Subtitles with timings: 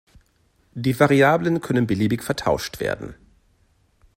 [0.73, 3.13] Die Variablen können beliebig vertauscht werden.